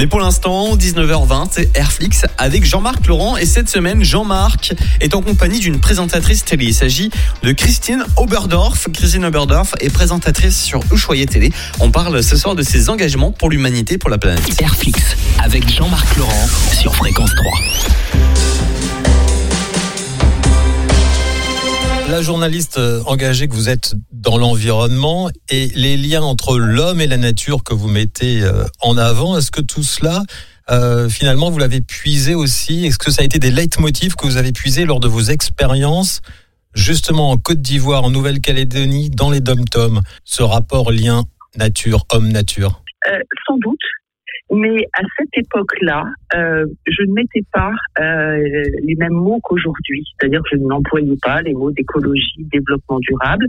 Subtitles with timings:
[0.00, 3.36] Mais pour l'instant, 19h20, c'est Airflix avec Jean-Marc Laurent.
[3.36, 6.64] Et cette semaine, Jean-Marc est en compagnie d'une présentatrice télé.
[6.64, 7.10] Il s'agit
[7.42, 8.88] de Christine Oberdorf.
[8.94, 11.52] Christine Oberdorf est présentatrice sur Ushuaïa Télé.
[11.80, 14.62] On parle ce soir de ses engagements pour l'humanité, pour la planète.
[14.62, 18.29] Airflix avec Jean-Marc Laurent sur Fréquence 3.
[22.10, 27.06] La journaliste euh, engagée que vous êtes dans l'environnement et les liens entre l'homme et
[27.06, 30.24] la nature que vous mettez euh, en avant, est-ce que tout cela,
[30.70, 32.84] euh, finalement, vous l'avez puisé aussi?
[32.84, 36.20] Est-ce que ça a été des leitmotifs que vous avez puisés lors de vos expériences
[36.74, 41.22] justement en Côte d'Ivoire, en Nouvelle-Calédonie, dans les dom-toms, ce rapport lien
[41.56, 42.82] nature-homme-nature?
[43.46, 43.78] Sans doute,
[44.50, 46.04] mais à cette époque-là,
[46.34, 48.36] euh, je ne mettais pas euh,
[48.82, 53.44] les mêmes mots qu'aujourd'hui, c'est-à-dire que je n'employais pas les mots d'écologie, développement durable.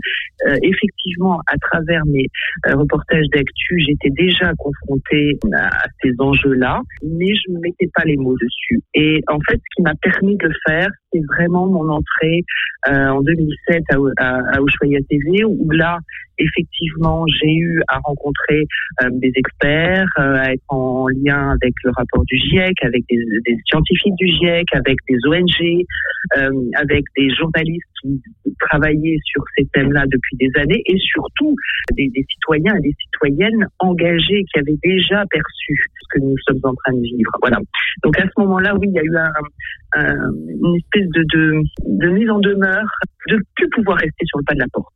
[0.46, 2.26] Euh, effectivement, à travers mes
[2.66, 8.16] euh, reportages d'actu, j'étais déjà confrontée à ces enjeux-là, mais je ne mettais pas les
[8.16, 8.80] mots dessus.
[8.94, 12.44] Et en fait, ce qui m'a permis de le faire, c'est vraiment mon entrée
[12.88, 15.98] euh, en 2007 à, à, à Ushuaïa TV, où là,
[16.38, 18.66] effectivement, j'ai eu à rencontrer
[19.02, 23.18] euh, des experts, euh, à être en lien avec le rapport du GIEC, avec des,
[23.46, 25.84] des scientifiques du GIEC, avec des ONG,
[26.38, 28.20] euh, avec des journalistes qui
[28.60, 31.54] travaillaient sur ces thèmes-là depuis des années, et surtout
[31.96, 36.60] des, des, citoyens et des citoyennes engagés qui avaient déjà perçu ce que nous sommes
[36.64, 37.32] en train de vivre.
[37.40, 37.58] Voilà.
[38.02, 39.32] Donc à ce moment-là, oui, il y a eu un,
[39.94, 40.14] un,
[40.48, 42.88] une espèce de, de, de mise en demeure
[43.28, 44.92] de plus pouvoir rester sur le pas de la porte.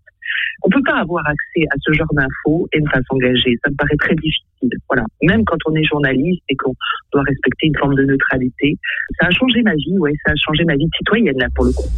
[0.63, 3.57] On peut pas avoir accès à ce genre d'infos et ne pas s'engager.
[3.65, 4.71] Ça me paraît très difficile.
[4.89, 5.05] Voilà.
[5.23, 6.75] Même quand on est journaliste et qu'on
[7.13, 8.77] doit respecter une forme de neutralité.
[9.21, 10.13] Ça a changé ma vie, ouais.
[10.25, 11.89] Ça a changé ma vie de citoyenne, là, pour le coup.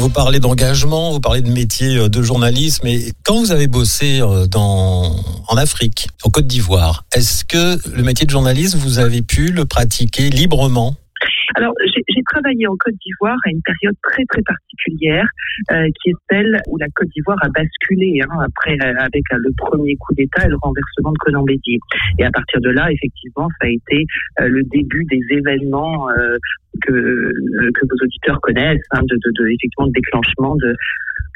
[0.00, 4.22] Vous parlez d'engagement, vous parlez de métier euh, de journalisme, et quand vous avez bossé
[4.22, 5.14] euh, dans,
[5.46, 9.66] en Afrique, en Côte d'Ivoire, est-ce que le métier de journaliste, vous avez pu le
[9.66, 10.94] pratiquer librement?
[11.56, 15.26] Alors, j'ai travaillé en Côte d'Ivoire à une période très très particulière,
[15.72, 19.38] euh, qui est celle où la Côte d'Ivoire a basculé hein, après euh, avec euh,
[19.38, 21.78] le premier coup d'État et le renversement de Conan Bédier.
[22.18, 24.04] Et à partir de là, effectivement, ça a été
[24.40, 26.36] euh, le début des événements euh,
[26.82, 30.74] que que vos auditeurs connaissent, hein, de, de, de, effectivement de déclenchement de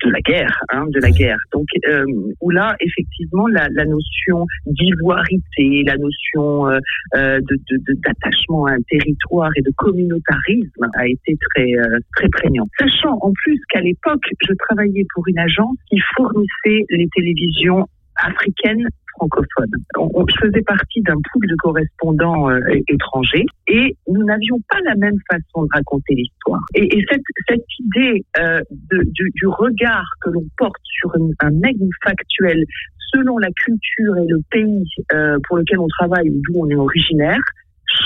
[0.04, 1.38] de la guerre, hein, de la guerre.
[1.52, 2.04] Donc euh,
[2.40, 6.78] où là effectivement la, la notion d'ivoirité, la notion euh,
[7.14, 12.66] de, de, d'attachement à un territoire et de communautarisme a été très euh, très prégnant.
[12.78, 17.86] Sachant en plus qu'à l'époque je travaillais pour une agence qui fournissait les télévisions
[18.22, 18.86] africaines
[19.16, 19.70] francophones.
[19.96, 24.78] On, on, je faisais partie d'un pool de correspondants euh, étrangers et nous n'avions pas
[24.84, 26.60] la même façon de raconter l'histoire.
[26.74, 28.60] Et, et cette, cette, idée euh,
[28.90, 32.64] de, du, du, regard que l'on porte sur une, un aigle factuel
[33.12, 36.76] selon la culture et le pays euh, pour lequel on travaille ou d'où on est
[36.76, 37.40] originaire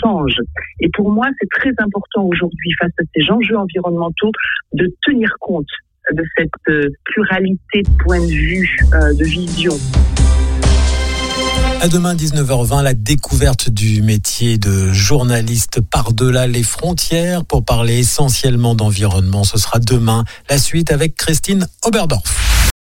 [0.03, 0.37] change.
[0.81, 4.31] Et pour moi, c'est très important aujourd'hui, face à ces enjeux environnementaux,
[4.75, 5.69] de tenir compte
[6.15, 9.79] de cette euh, pluralité de points de vue, euh, de vision.
[11.81, 18.75] À demain 19h20, la découverte du métier de journaliste par-delà les frontières pour parler essentiellement
[18.75, 19.45] d'environnement.
[19.45, 22.48] Ce sera demain la suite avec Christine Oberdorf.